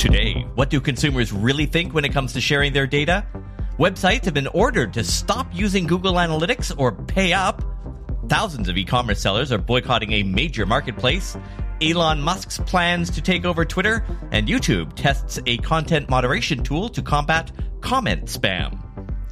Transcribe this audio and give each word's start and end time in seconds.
Today, 0.00 0.46
what 0.54 0.70
do 0.70 0.80
consumers 0.80 1.30
really 1.30 1.66
think 1.66 1.92
when 1.92 2.06
it 2.06 2.14
comes 2.14 2.32
to 2.32 2.40
sharing 2.40 2.72
their 2.72 2.86
data? 2.86 3.26
Websites 3.78 4.24
have 4.24 4.32
been 4.32 4.46
ordered 4.46 4.94
to 4.94 5.04
stop 5.04 5.46
using 5.52 5.86
Google 5.86 6.14
Analytics 6.14 6.72
or 6.78 6.92
pay 6.92 7.34
up. 7.34 7.62
Thousands 8.26 8.70
of 8.70 8.78
e 8.78 8.84
commerce 8.86 9.20
sellers 9.20 9.52
are 9.52 9.58
boycotting 9.58 10.12
a 10.12 10.22
major 10.22 10.64
marketplace. 10.64 11.36
Elon 11.82 12.22
Musk's 12.22 12.56
plans 12.60 13.10
to 13.10 13.20
take 13.20 13.44
over 13.44 13.62
Twitter, 13.66 14.02
and 14.32 14.48
YouTube 14.48 14.94
tests 14.96 15.38
a 15.44 15.58
content 15.58 16.08
moderation 16.08 16.62
tool 16.62 16.88
to 16.88 17.02
combat 17.02 17.52
comment 17.82 18.24
spam. 18.24 18.82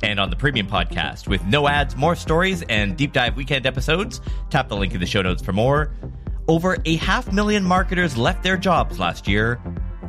And 0.02 0.20
on 0.20 0.28
the 0.28 0.36
Premium 0.36 0.66
Podcast, 0.66 1.28
with 1.28 1.42
no 1.46 1.66
ads, 1.66 1.96
more 1.96 2.14
stories, 2.14 2.60
and 2.68 2.94
deep 2.94 3.14
dive 3.14 3.36
weekend 3.36 3.64
episodes, 3.64 4.20
tap 4.50 4.68
the 4.68 4.76
link 4.76 4.92
in 4.92 5.00
the 5.00 5.06
show 5.06 5.22
notes 5.22 5.42
for 5.42 5.54
more. 5.54 5.94
Over 6.46 6.76
a 6.84 6.96
half 6.96 7.32
million 7.32 7.64
marketers 7.64 8.18
left 8.18 8.42
their 8.42 8.58
jobs 8.58 8.98
last 8.98 9.26
year 9.26 9.58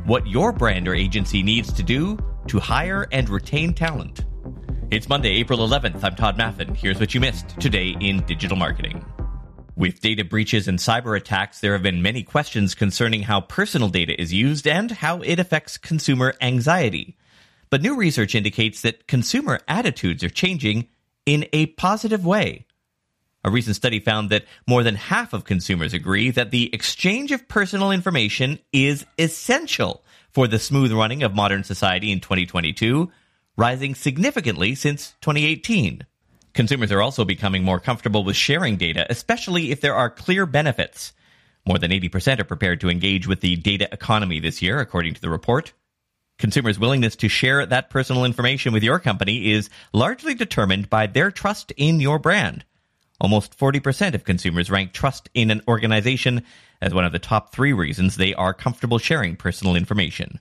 what 0.06 0.26
your 0.26 0.52
brand 0.52 0.88
or 0.88 0.94
agency 0.94 1.42
needs 1.42 1.72
to 1.72 1.82
do 1.82 2.18
to 2.46 2.58
hire 2.58 3.06
and 3.12 3.28
retain 3.28 3.74
talent. 3.74 4.24
It's 4.90 5.08
Monday, 5.08 5.30
April 5.34 5.60
11th. 5.60 6.02
I'm 6.02 6.16
Todd 6.16 6.36
Maffin. 6.36 6.74
Here's 6.74 6.98
what 6.98 7.14
you 7.14 7.20
missed 7.20 7.60
today 7.60 7.96
in 8.00 8.24
digital 8.24 8.56
marketing. 8.56 9.04
With 9.76 10.00
data 10.00 10.24
breaches 10.24 10.68
and 10.68 10.78
cyber 10.78 11.16
attacks, 11.16 11.60
there 11.60 11.72
have 11.72 11.82
been 11.82 12.02
many 12.02 12.22
questions 12.22 12.74
concerning 12.74 13.22
how 13.22 13.40
personal 13.42 13.88
data 13.88 14.20
is 14.20 14.32
used 14.32 14.66
and 14.66 14.90
how 14.90 15.20
it 15.20 15.38
affects 15.38 15.78
consumer 15.78 16.34
anxiety. 16.40 17.16
But 17.70 17.82
new 17.82 17.96
research 17.96 18.34
indicates 18.34 18.80
that 18.82 19.06
consumer 19.06 19.60
attitudes 19.68 20.24
are 20.24 20.30
changing 20.30 20.88
in 21.24 21.46
a 21.52 21.66
positive 21.66 22.26
way. 22.26 22.66
A 23.42 23.50
recent 23.50 23.76
study 23.76 24.00
found 24.00 24.28
that 24.30 24.44
more 24.66 24.82
than 24.82 24.96
half 24.96 25.32
of 25.32 25.44
consumers 25.44 25.94
agree 25.94 26.30
that 26.30 26.50
the 26.50 26.72
exchange 26.74 27.32
of 27.32 27.48
personal 27.48 27.90
information 27.90 28.58
is 28.72 29.06
essential 29.18 30.04
for 30.30 30.46
the 30.46 30.58
smooth 30.58 30.92
running 30.92 31.22
of 31.22 31.34
modern 31.34 31.64
society 31.64 32.12
in 32.12 32.20
2022, 32.20 33.10
rising 33.56 33.94
significantly 33.94 34.74
since 34.74 35.14
2018. 35.22 36.04
Consumers 36.52 36.92
are 36.92 37.00
also 37.00 37.24
becoming 37.24 37.62
more 37.62 37.80
comfortable 37.80 38.24
with 38.24 38.36
sharing 38.36 38.76
data, 38.76 39.06
especially 39.08 39.70
if 39.70 39.80
there 39.80 39.94
are 39.94 40.10
clear 40.10 40.44
benefits. 40.44 41.12
More 41.66 41.78
than 41.78 41.90
80% 41.90 42.40
are 42.40 42.44
prepared 42.44 42.80
to 42.80 42.90
engage 42.90 43.26
with 43.26 43.40
the 43.40 43.56
data 43.56 43.88
economy 43.92 44.40
this 44.40 44.60
year, 44.60 44.80
according 44.80 45.14
to 45.14 45.20
the 45.20 45.30
report. 45.30 45.72
Consumers' 46.38 46.78
willingness 46.78 47.16
to 47.16 47.28
share 47.28 47.64
that 47.66 47.90
personal 47.90 48.24
information 48.24 48.72
with 48.72 48.82
your 48.82 48.98
company 48.98 49.50
is 49.52 49.70
largely 49.92 50.34
determined 50.34 50.90
by 50.90 51.06
their 51.06 51.30
trust 51.30 51.70
in 51.76 52.00
your 52.00 52.18
brand. 52.18 52.64
Almost 53.20 53.58
40% 53.58 54.14
of 54.14 54.24
consumers 54.24 54.70
rank 54.70 54.92
trust 54.92 55.28
in 55.34 55.50
an 55.50 55.60
organization 55.68 56.42
as 56.80 56.94
one 56.94 57.04
of 57.04 57.12
the 57.12 57.18
top 57.18 57.52
three 57.52 57.72
reasons 57.72 58.16
they 58.16 58.32
are 58.34 58.54
comfortable 58.54 58.98
sharing 58.98 59.36
personal 59.36 59.76
information. 59.76 60.40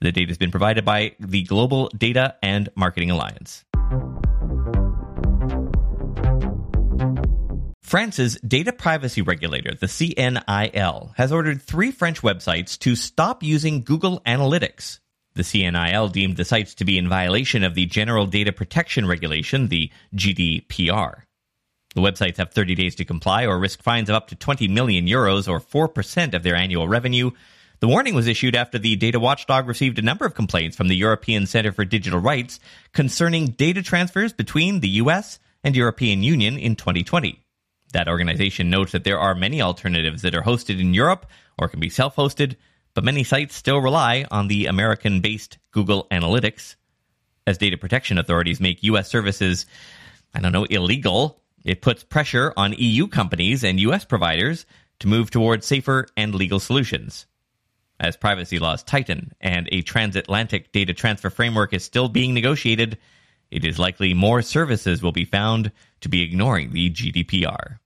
The 0.00 0.12
data 0.12 0.28
has 0.28 0.38
been 0.38 0.52
provided 0.52 0.84
by 0.84 1.16
the 1.18 1.42
Global 1.42 1.88
Data 1.88 2.36
and 2.42 2.68
Marketing 2.76 3.10
Alliance. 3.10 3.64
France's 7.82 8.36
data 8.46 8.72
privacy 8.72 9.22
regulator, 9.22 9.72
the 9.74 9.86
CNIL, 9.86 11.14
has 11.16 11.32
ordered 11.32 11.62
three 11.62 11.90
French 11.90 12.20
websites 12.20 12.78
to 12.80 12.94
stop 12.94 13.42
using 13.42 13.82
Google 13.82 14.20
Analytics. 14.26 15.00
The 15.34 15.42
CNIL 15.42 16.12
deemed 16.12 16.36
the 16.36 16.44
sites 16.44 16.74
to 16.76 16.84
be 16.84 16.98
in 16.98 17.08
violation 17.08 17.62
of 17.62 17.74
the 17.74 17.86
General 17.86 18.26
Data 18.26 18.52
Protection 18.52 19.06
Regulation, 19.06 19.68
the 19.68 19.90
GDPR. 20.14 21.25
The 21.96 22.02
websites 22.02 22.36
have 22.36 22.52
30 22.52 22.74
days 22.74 22.94
to 22.96 23.06
comply 23.06 23.46
or 23.46 23.58
risk 23.58 23.82
fines 23.82 24.10
of 24.10 24.16
up 24.16 24.28
to 24.28 24.34
20 24.34 24.68
million 24.68 25.06
euros 25.06 25.48
or 25.48 25.60
4% 25.60 26.34
of 26.34 26.42
their 26.42 26.54
annual 26.54 26.86
revenue. 26.86 27.30
The 27.80 27.88
warning 27.88 28.14
was 28.14 28.26
issued 28.26 28.54
after 28.54 28.78
the 28.78 28.96
data 28.96 29.18
watchdog 29.18 29.66
received 29.66 29.98
a 29.98 30.02
number 30.02 30.26
of 30.26 30.34
complaints 30.34 30.76
from 30.76 30.88
the 30.88 30.94
European 30.94 31.46
Center 31.46 31.72
for 31.72 31.86
Digital 31.86 32.20
Rights 32.20 32.60
concerning 32.92 33.46
data 33.46 33.82
transfers 33.82 34.34
between 34.34 34.80
the 34.80 34.90
US 35.00 35.38
and 35.64 35.74
European 35.74 36.22
Union 36.22 36.58
in 36.58 36.76
2020. 36.76 37.42
That 37.94 38.08
organization 38.08 38.68
notes 38.68 38.92
that 38.92 39.04
there 39.04 39.18
are 39.18 39.34
many 39.34 39.62
alternatives 39.62 40.20
that 40.20 40.34
are 40.34 40.42
hosted 40.42 40.78
in 40.78 40.92
Europe 40.92 41.24
or 41.58 41.66
can 41.66 41.80
be 41.80 41.88
self-hosted, 41.88 42.56
but 42.92 43.04
many 43.04 43.24
sites 43.24 43.56
still 43.56 43.78
rely 43.78 44.26
on 44.30 44.48
the 44.48 44.66
American-based 44.66 45.56
Google 45.70 46.06
Analytics. 46.10 46.76
As 47.46 47.56
data 47.56 47.78
protection 47.78 48.18
authorities 48.18 48.60
make 48.60 48.82
US 48.82 49.08
services, 49.08 49.64
I 50.34 50.40
don't 50.40 50.52
know, 50.52 50.64
illegal, 50.64 51.40
it 51.66 51.82
puts 51.82 52.04
pressure 52.04 52.54
on 52.56 52.72
EU 52.78 53.08
companies 53.08 53.64
and 53.64 53.80
US 53.80 54.04
providers 54.04 54.64
to 55.00 55.08
move 55.08 55.30
towards 55.30 55.66
safer 55.66 56.06
and 56.16 56.34
legal 56.34 56.60
solutions. 56.60 57.26
As 57.98 58.16
privacy 58.16 58.58
laws 58.58 58.84
tighten 58.84 59.32
and 59.40 59.68
a 59.72 59.82
transatlantic 59.82 60.70
data 60.70 60.94
transfer 60.94 61.28
framework 61.28 61.74
is 61.74 61.84
still 61.84 62.08
being 62.08 62.32
negotiated, 62.32 62.98
it 63.50 63.64
is 63.64 63.78
likely 63.78 64.14
more 64.14 64.42
services 64.42 65.02
will 65.02 65.12
be 65.12 65.24
found 65.24 65.72
to 66.02 66.08
be 66.08 66.22
ignoring 66.22 66.72
the 66.72 66.88
GDPR. 66.88 67.78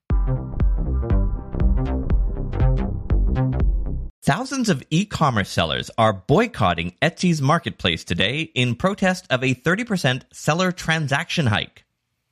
Thousands 4.23 4.69
of 4.69 4.83
e 4.91 5.07
commerce 5.07 5.49
sellers 5.49 5.91
are 5.97 6.13
boycotting 6.13 6.95
Etsy's 7.01 7.41
marketplace 7.41 8.05
today 8.05 8.43
in 8.55 8.75
protest 8.75 9.27
of 9.31 9.43
a 9.43 9.55
30% 9.55 10.25
seller 10.33 10.71
transaction 10.71 11.47
hike. 11.47 11.85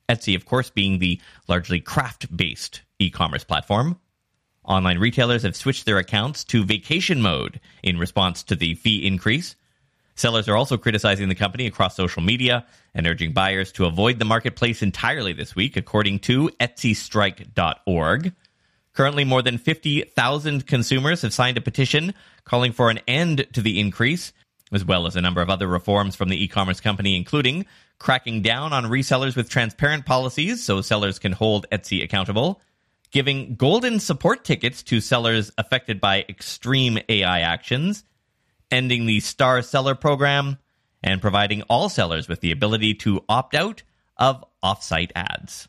Etsy, 0.08 0.34
of 0.34 0.46
course, 0.46 0.70
being 0.70 0.98
the 0.98 1.20
largely 1.48 1.80
craft 1.80 2.34
based 2.34 2.82
e 2.98 3.10
commerce 3.10 3.44
platform. 3.44 3.98
Online 4.64 4.98
retailers 4.98 5.42
have 5.42 5.56
switched 5.56 5.86
their 5.86 5.98
accounts 5.98 6.44
to 6.44 6.64
vacation 6.64 7.22
mode 7.22 7.60
in 7.82 7.98
response 7.98 8.42
to 8.42 8.54
the 8.54 8.74
fee 8.74 9.06
increase. 9.06 9.56
Sellers 10.14 10.48
are 10.48 10.56
also 10.56 10.76
criticizing 10.76 11.28
the 11.28 11.34
company 11.34 11.66
across 11.66 11.94
social 11.94 12.22
media 12.22 12.66
and 12.92 13.06
urging 13.06 13.32
buyers 13.32 13.70
to 13.72 13.86
avoid 13.86 14.18
the 14.18 14.24
marketplace 14.24 14.82
entirely 14.82 15.32
this 15.32 15.54
week, 15.54 15.76
according 15.76 16.18
to 16.18 16.50
etsystrike.org. 16.60 18.32
Currently, 18.94 19.24
more 19.24 19.42
than 19.42 19.58
50,000 19.58 20.66
consumers 20.66 21.22
have 21.22 21.32
signed 21.32 21.56
a 21.56 21.60
petition 21.60 22.14
calling 22.44 22.72
for 22.72 22.90
an 22.90 22.98
end 23.06 23.46
to 23.52 23.62
the 23.62 23.78
increase, 23.78 24.32
as 24.72 24.84
well 24.84 25.06
as 25.06 25.16
a 25.16 25.20
number 25.20 25.40
of 25.40 25.50
other 25.50 25.66
reforms 25.66 26.16
from 26.16 26.28
the 26.28 26.42
e 26.42 26.48
commerce 26.48 26.80
company, 26.80 27.16
including 27.16 27.66
cracking 27.98 28.42
down 28.42 28.72
on 28.72 28.84
resellers 28.84 29.36
with 29.36 29.48
transparent 29.48 30.06
policies 30.06 30.62
so 30.62 30.80
sellers 30.80 31.18
can 31.18 31.32
hold 31.32 31.66
Etsy 31.70 32.02
accountable, 32.02 32.60
giving 33.10 33.54
golden 33.56 33.98
support 34.00 34.44
tickets 34.44 34.82
to 34.84 35.00
sellers 35.00 35.50
affected 35.58 36.00
by 36.00 36.24
extreme 36.28 36.98
AI 37.08 37.40
actions, 37.40 38.04
ending 38.70 39.06
the 39.06 39.20
star 39.20 39.62
seller 39.62 39.94
program, 39.94 40.58
and 41.02 41.20
providing 41.20 41.62
all 41.62 41.88
sellers 41.88 42.28
with 42.28 42.40
the 42.40 42.52
ability 42.52 42.94
to 42.94 43.24
opt 43.28 43.54
out 43.54 43.82
of 44.16 44.44
offsite 44.62 45.12
ads. 45.14 45.68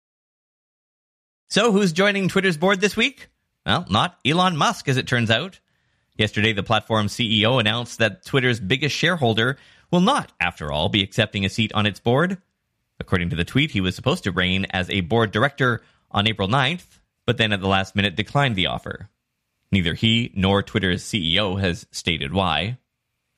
So, 1.51 1.73
who's 1.73 1.91
joining 1.91 2.29
Twitter's 2.29 2.55
board 2.55 2.79
this 2.79 2.95
week? 2.95 3.27
Well, 3.65 3.85
not 3.89 4.17
Elon 4.25 4.55
Musk, 4.55 4.87
as 4.87 4.95
it 4.95 5.05
turns 5.05 5.29
out. 5.29 5.59
Yesterday, 6.15 6.53
the 6.53 6.63
platform's 6.63 7.13
CEO 7.13 7.59
announced 7.59 7.99
that 7.99 8.23
Twitter's 8.23 8.61
biggest 8.61 8.95
shareholder 8.95 9.57
will 9.91 9.99
not, 9.99 10.31
after 10.39 10.71
all, 10.71 10.87
be 10.87 11.03
accepting 11.03 11.43
a 11.43 11.49
seat 11.49 11.73
on 11.73 11.85
its 11.85 11.99
board. 11.99 12.37
According 13.01 13.31
to 13.31 13.35
the 13.35 13.43
tweet, 13.43 13.71
he 13.71 13.81
was 13.81 13.97
supposed 13.97 14.23
to 14.23 14.31
reign 14.31 14.65
as 14.69 14.89
a 14.89 15.01
board 15.01 15.31
director 15.31 15.81
on 16.09 16.25
April 16.25 16.47
9th, 16.47 16.99
but 17.25 17.35
then 17.35 17.51
at 17.51 17.59
the 17.59 17.67
last 17.67 17.97
minute 17.97 18.15
declined 18.15 18.55
the 18.55 18.67
offer. 18.67 19.09
Neither 19.73 19.93
he 19.93 20.31
nor 20.33 20.63
Twitter's 20.63 21.03
CEO 21.03 21.59
has 21.59 21.85
stated 21.91 22.31
why. 22.31 22.77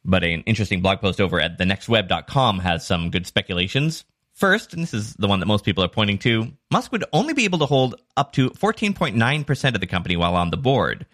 But 0.05 0.23
an 0.23 0.41
interesting 0.41 0.83
blog 0.83 1.01
post 1.01 1.19
over 1.19 1.39
at 1.39 1.57
thenextweb.com 1.57 2.59
has 2.59 2.85
some 2.85 3.09
good 3.09 3.25
speculations. 3.25 4.05
First, 4.33 4.73
and 4.73 4.81
this 4.81 4.93
is 4.95 5.13
the 5.13 5.27
one 5.27 5.39
that 5.39 5.45
most 5.45 5.63
people 5.63 5.83
are 5.83 5.89
pointing 5.89 6.17
to, 6.19 6.51
Musk 6.71 6.91
would 6.91 7.05
only 7.13 7.33
be 7.33 7.45
able 7.45 7.59
to 7.59 7.67
hold 7.67 7.95
up 8.17 8.33
to 8.33 8.49
14.9% 8.49 9.75
of 9.75 9.79
the 9.79 9.87
company 9.87 10.17
while 10.17 10.35
on 10.35 10.49
the 10.49 10.57
board. 10.57 11.05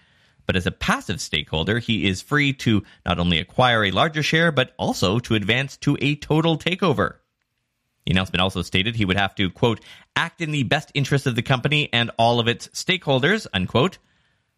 But 0.45 0.55
as 0.55 0.65
a 0.65 0.71
passive 0.71 1.21
stakeholder, 1.21 1.79
he 1.79 2.07
is 2.07 2.21
free 2.21 2.53
to 2.53 2.83
not 3.05 3.19
only 3.19 3.37
acquire 3.37 3.83
a 3.83 3.91
larger 3.91 4.23
share, 4.23 4.51
but 4.51 4.73
also 4.77 5.19
to 5.19 5.35
advance 5.35 5.77
to 5.77 5.97
a 6.01 6.15
total 6.15 6.57
takeover. 6.57 7.15
The 8.05 8.13
announcement 8.13 8.41
also 8.41 8.61
stated 8.61 8.95
he 8.95 9.05
would 9.05 9.17
have 9.17 9.35
to, 9.35 9.51
quote, 9.51 9.81
act 10.15 10.41
in 10.41 10.51
the 10.51 10.63
best 10.63 10.89
interest 10.95 11.27
of 11.27 11.35
the 11.35 11.43
company 11.43 11.89
and 11.93 12.09
all 12.17 12.39
of 12.39 12.47
its 12.47 12.69
stakeholders, 12.69 13.45
unquote. 13.53 13.99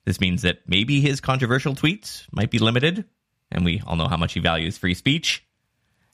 This 0.06 0.22
means 0.22 0.44
that 0.44 0.60
maybe 0.68 1.02
his 1.02 1.20
controversial 1.20 1.76
tweets 1.76 2.26
might 2.32 2.52
be 2.52 2.60
limited, 2.60 3.06
and 3.52 3.66
we 3.66 3.82
all 3.86 3.96
know 3.96 4.08
how 4.08 4.18
much 4.18 4.34
he 4.34 4.40
values 4.40 4.78
free 4.78 4.94
speech. 4.94 5.44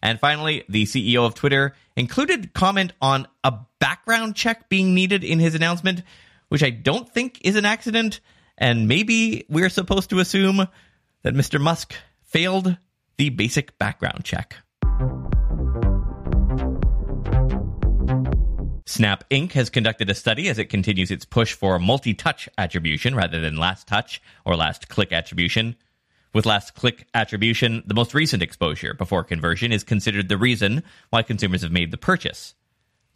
And 0.08 0.22
finally, 0.22 0.64
the 0.70 0.86
CEO 0.86 1.26
of 1.26 1.36
Twitter 1.36 1.76
included 1.98 2.54
comment 2.54 2.94
on 3.02 3.28
a 3.44 3.54
background 3.80 4.38
check 4.38 4.70
being 4.70 4.94
needed 4.96 5.22
in 5.26 5.38
his 5.38 5.54
announcement, 5.54 6.02
which 6.48 6.64
I 6.64 6.70
don't 6.70 7.10
think 7.10 7.42
is 7.44 7.58
an 7.58 7.66
accident. 7.66 8.22
And 8.58 8.88
maybe 8.88 9.46
we're 9.50 9.68
supposed 9.68 10.10
to 10.12 10.20
assume 10.20 10.66
that 11.24 11.34
Mr. 11.34 11.60
Musk 11.60 11.94
failed 12.24 12.78
the 13.18 13.32
basic 13.32 13.78
background 13.80 14.24
check. 14.24 14.56
Snap 18.86 19.30
Inc. 19.30 19.52
has 19.52 19.70
conducted 19.70 20.10
a 20.10 20.16
study 20.16 20.48
as 20.48 20.58
it 20.58 20.70
continues 20.70 21.12
its 21.12 21.26
push 21.26 21.52
for 21.52 21.78
multi 21.80 22.14
touch 22.14 22.48
attribution 22.58 23.14
rather 23.14 23.42
than 23.42 23.58
last 23.58 23.90
touch 23.90 24.22
or 24.46 24.56
last 24.56 24.88
click 24.88 25.12
attribution. 25.12 25.76
With 26.38 26.46
last 26.46 26.76
click 26.76 27.08
attribution, 27.16 27.82
the 27.88 27.96
most 27.96 28.14
recent 28.14 28.44
exposure 28.44 28.94
before 28.94 29.24
conversion 29.24 29.72
is 29.72 29.84
considered 29.84 30.30
the 30.30 30.38
reason 30.38 30.84
why 31.10 31.24
consumers 31.24 31.64
have 31.64 31.72
made 31.72 31.90
the 31.90 31.98
purchase. 31.98 32.54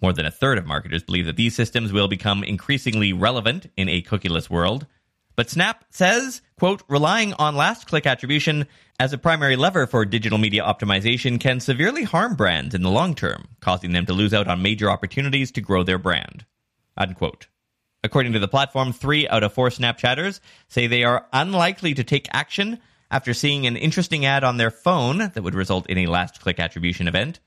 More 0.02 0.12
than 0.12 0.26
a 0.26 0.32
third 0.32 0.58
of 0.58 0.66
marketers 0.66 1.04
believe 1.04 1.28
that 1.28 1.36
these 1.36 1.54
systems 1.54 1.94
will 1.94 2.08
become 2.08 2.44
increasingly 2.44 3.14
relevant 3.14 3.70
in 3.78 3.90
a 3.90 4.02
cookieless 4.02 4.50
world. 4.50 4.88
But 5.36 5.52
Snap 5.52 5.86
says, 5.92 6.42
quote, 6.58 6.82
relying 6.88 7.34
on 7.34 7.56
last 7.56 7.86
click 7.86 8.08
attribution 8.08 8.66
as 9.00 9.14
a 9.14 9.20
primary 9.20 9.56
lever 9.56 9.86
for 9.86 10.04
digital 10.04 10.40
media 10.40 10.64
optimization 10.64 11.40
can 11.40 11.60
severely 11.60 12.06
harm 12.06 12.34
brands 12.34 12.74
in 12.74 12.82
the 12.82 12.90
long 12.90 13.14
term, 13.14 13.50
causing 13.60 13.92
them 13.92 14.08
to 14.08 14.14
lose 14.14 14.34
out 14.34 14.48
on 14.48 14.64
major 14.64 14.90
opportunities 14.90 15.52
to 15.52 15.62
grow 15.62 15.84
their 15.84 16.00
brand. 16.00 16.44
Unquote. 16.98 17.50
According 18.04 18.34
to 18.34 18.40
the 18.40 18.48
platform, 18.48 18.92
three 18.92 19.28
out 19.28 19.44
of 19.44 19.54
four 19.54 19.70
Snapchatters 19.70 20.40
say 20.68 20.88
they 20.88 21.04
are 21.04 21.28
unlikely 21.32 21.94
to 21.94 22.04
take 22.04 22.28
action 22.32 22.80
after 23.12 23.34
seeing 23.34 23.68
an 23.68 23.76
interesting 23.76 24.26
ad 24.26 24.44
on 24.44 24.58
their 24.58 24.72
phone 24.72 25.18
that 25.18 25.44
would 25.44 25.54
result 25.54 25.86
in 25.88 26.00
a 26.00 26.08
last 26.08 26.40
click 26.42 26.60
attribution 26.60 27.08
event. 27.08 27.42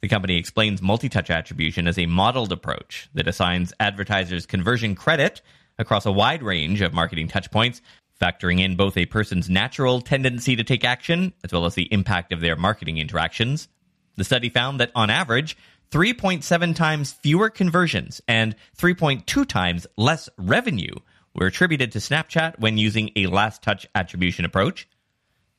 The 0.00 0.08
company 0.08 0.36
explains 0.36 0.82
multi 0.82 1.08
touch 1.08 1.30
attribution 1.30 1.86
as 1.86 1.98
a 1.98 2.06
modeled 2.06 2.52
approach 2.52 3.08
that 3.14 3.28
assigns 3.28 3.72
advertisers 3.78 4.46
conversion 4.46 4.94
credit 4.94 5.42
across 5.78 6.06
a 6.06 6.12
wide 6.12 6.42
range 6.42 6.80
of 6.80 6.94
marketing 6.94 7.28
touchpoints, 7.28 7.80
factoring 8.20 8.60
in 8.60 8.76
both 8.76 8.96
a 8.96 9.06
person's 9.06 9.50
natural 9.50 10.00
tendency 10.00 10.56
to 10.56 10.64
take 10.64 10.84
action 10.84 11.34
as 11.44 11.52
well 11.52 11.66
as 11.66 11.74
the 11.74 11.92
impact 11.92 12.32
of 12.32 12.40
their 12.40 12.56
marketing 12.56 12.98
interactions. 12.98 13.68
The 14.16 14.24
study 14.24 14.48
found 14.48 14.80
that 14.80 14.92
on 14.94 15.10
average, 15.10 15.56
3.7 15.90 16.74
times 16.74 17.12
fewer 17.12 17.50
conversions 17.50 18.22
and 18.26 18.56
3.2 18.78 19.46
times 19.46 19.86
less 19.96 20.28
revenue 20.38 20.94
were 21.34 21.46
attributed 21.46 21.92
to 21.92 21.98
Snapchat 21.98 22.58
when 22.58 22.78
using 22.78 23.10
a 23.16 23.26
last 23.26 23.62
touch 23.62 23.86
attribution 23.94 24.44
approach. 24.44 24.88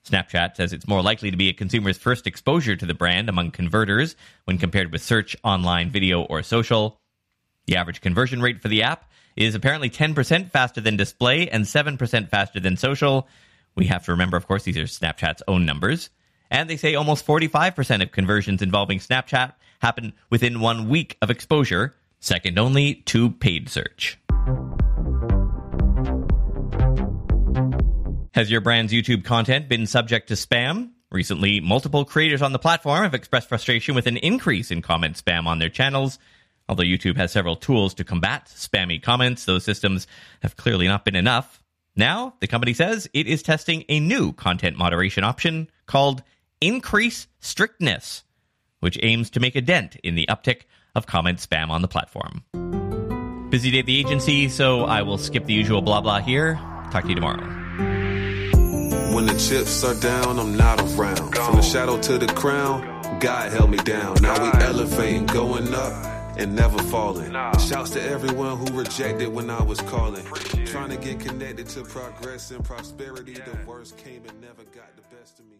Snapchat 0.05 0.55
says 0.55 0.71
it's 0.71 0.87
more 0.87 1.01
likely 1.01 1.31
to 1.31 1.37
be 1.37 1.49
a 1.49 1.53
consumer's 1.53 1.97
first 1.97 2.27
exposure 2.27 2.75
to 2.75 2.85
the 2.85 2.93
brand 2.93 3.27
among 3.27 3.51
converters 3.51 4.15
when 4.43 4.57
compared 4.57 4.91
with 4.91 5.01
search, 5.01 5.35
online, 5.43 5.89
video, 5.89 6.21
or 6.21 6.43
social. 6.43 6.99
The 7.65 7.77
average 7.77 8.01
conversion 8.01 8.41
rate 8.41 8.61
for 8.61 8.67
the 8.67 8.83
app 8.83 9.09
is 9.35 9.55
apparently 9.55 9.89
10% 9.89 10.51
faster 10.51 10.79
than 10.79 10.95
display 10.95 11.49
and 11.49 11.65
7% 11.65 12.29
faster 12.29 12.59
than 12.59 12.77
social. 12.77 13.27
We 13.75 13.87
have 13.87 14.05
to 14.05 14.11
remember, 14.11 14.37
of 14.37 14.47
course, 14.47 14.63
these 14.63 14.77
are 14.77 14.83
Snapchat's 14.83 15.43
own 15.47 15.65
numbers. 15.65 16.09
And 16.51 16.69
they 16.69 16.77
say 16.77 16.93
almost 16.95 17.25
45% 17.25 18.03
of 18.03 18.11
conversions 18.11 18.61
involving 18.61 18.99
Snapchat 18.99 19.53
happen 19.79 20.13
within 20.29 20.59
one 20.59 20.87
week 20.87 21.17
of 21.21 21.31
exposure, 21.31 21.95
second 22.19 22.59
only 22.59 22.95
to 23.07 23.31
paid 23.31 23.69
search. 23.69 24.19
Has 28.35 28.51
your 28.51 28.59
brand's 28.59 28.91
YouTube 28.91 29.23
content 29.23 29.69
been 29.69 29.87
subject 29.87 30.27
to 30.27 30.33
spam? 30.33 30.89
Recently, 31.09 31.61
multiple 31.61 32.03
creators 32.03 32.41
on 32.41 32.51
the 32.51 32.59
platform 32.59 33.03
have 33.03 33.13
expressed 33.13 33.47
frustration 33.47 33.95
with 33.95 34.07
an 34.07 34.17
increase 34.17 34.71
in 34.71 34.81
comment 34.81 35.15
spam 35.15 35.45
on 35.45 35.59
their 35.59 35.69
channels. 35.69 36.19
Although 36.67 36.83
YouTube 36.83 37.15
has 37.15 37.31
several 37.31 37.55
tools 37.55 37.93
to 37.93 38.03
combat 38.03 38.51
spammy 38.53 39.01
comments, 39.01 39.45
those 39.45 39.63
systems 39.63 40.05
have 40.41 40.57
clearly 40.57 40.85
not 40.85 41.05
been 41.05 41.15
enough. 41.15 41.63
Now, 41.95 42.33
the 42.41 42.47
company 42.47 42.73
says 42.73 43.07
it 43.13 43.25
is 43.25 43.41
testing 43.41 43.85
a 43.87 44.01
new 44.01 44.33
content 44.33 44.77
moderation 44.77 45.23
option 45.23 45.69
called 45.85 46.21
Increase 46.59 47.27
Strictness, 47.39 48.25
which 48.81 48.99
aims 49.01 49.29
to 49.29 49.39
make 49.39 49.55
a 49.55 49.61
dent 49.61 49.95
in 50.03 50.15
the 50.15 50.25
uptick 50.27 50.63
of 50.93 51.07
comment 51.07 51.39
spam 51.39 51.69
on 51.69 51.81
the 51.81 51.88
platform. 51.88 52.43
Busy 53.49 53.71
day 53.71 53.79
at 53.79 53.85
the 53.85 53.97
agency, 53.97 54.49
so 54.49 54.83
I 54.83 55.03
will 55.03 55.17
skip 55.17 55.45
the 55.45 55.53
usual 55.53 55.81
blah 55.81 56.01
blah 56.01 56.19
here. 56.19 56.55
Talk 56.91 57.03
to 57.03 57.09
you 57.09 57.15
tomorrow. 57.15 57.64
When 59.15 59.27
the 59.27 59.39
chips 59.39 59.81
are 59.85 59.94
down, 59.94 60.38
I'm 60.38 60.57
not 60.57 60.81
around. 60.81 61.33
From 61.33 61.56
the 61.56 61.62
shadow 61.62 61.97
to 62.01 62.17
the 62.17 62.27
crown, 62.27 62.81
God 63.21 63.50
held 63.50 63.69
me 63.69 63.77
down. 63.77 64.17
Now 64.21 64.44
we 64.44 64.62
elevating, 64.62 65.25
going 65.25 65.73
up 65.73 65.94
and 66.38 66.53
never 66.53 66.77
falling. 66.79 67.31
Shouts 67.57 67.91
to 67.91 68.01
everyone 68.01 68.57
who 68.57 68.77
rejected 68.77 69.29
when 69.29 69.50
I 69.50 69.63
was 69.63 69.79
calling. 69.79 70.25
Trying 70.65 70.89
to 70.89 70.97
get 70.97 71.21
connected 71.21 71.69
to 71.69 71.83
progress 71.85 72.51
and 72.51 72.62
prosperity. 72.62 73.35
The 73.35 73.57
worst 73.65 73.97
came 73.97 74.21
and 74.27 74.41
never 74.41 74.63
got 74.75 74.94
the 74.97 75.15
best 75.15 75.39
of 75.39 75.45
me. 75.45 75.56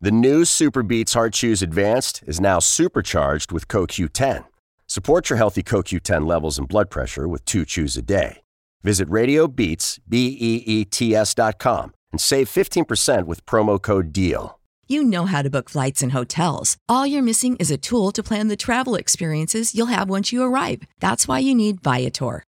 The 0.00 0.10
new 0.10 0.46
Super 0.46 0.82
Beets 0.82 1.12
Heart 1.12 1.34
Chews 1.34 1.60
Advanced 1.60 2.22
is 2.26 2.40
now 2.40 2.60
supercharged 2.60 3.52
with 3.52 3.68
CoQ10. 3.68 4.46
Support 4.86 5.28
your 5.28 5.36
healthy 5.36 5.62
CoQ10 5.62 6.26
levels 6.26 6.56
and 6.58 6.66
blood 6.66 6.88
pressure 6.88 7.28
with 7.28 7.44
two 7.44 7.66
chews 7.66 7.98
a 7.98 8.02
day. 8.02 8.40
Visit 8.86 9.08
RadioBeets, 9.08 9.98
B-E-E-T-S 10.08 11.34
dot 11.34 11.58
com 11.58 11.92
and 12.12 12.20
save 12.20 12.48
15% 12.48 13.26
with 13.26 13.44
promo 13.44 13.82
code 13.82 14.12
DEAL. 14.12 14.60
You 14.88 15.02
know 15.02 15.26
how 15.26 15.42
to 15.42 15.50
book 15.50 15.68
flights 15.68 16.02
and 16.04 16.12
hotels. 16.12 16.76
All 16.88 17.04
you're 17.04 17.30
missing 17.30 17.56
is 17.56 17.72
a 17.72 17.76
tool 17.76 18.12
to 18.12 18.22
plan 18.22 18.46
the 18.46 18.56
travel 18.56 18.94
experiences 18.94 19.74
you'll 19.74 19.94
have 19.98 20.08
once 20.08 20.32
you 20.32 20.44
arrive. 20.44 20.82
That's 21.00 21.26
why 21.26 21.40
you 21.40 21.54
need 21.54 21.82
Viator. 21.82 22.45